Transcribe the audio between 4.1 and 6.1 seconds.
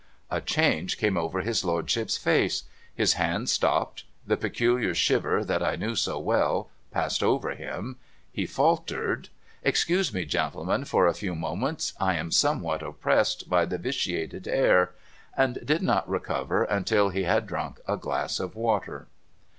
the peculiar shiver, that I knew